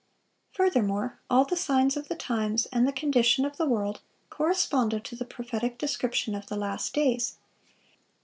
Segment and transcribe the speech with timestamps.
[0.53, 5.15] Furthermore, all the signs of the times and the condition of the world corresponded to
[5.15, 7.35] the prophetic description of the last days.